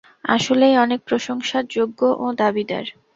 আসলেই 0.35 0.75
অনেক 0.77 0.99
প্রশংসার 1.07 1.63
যোগ্য 1.69 1.99
ও 2.17 2.35
দাবিদার। 2.39 2.85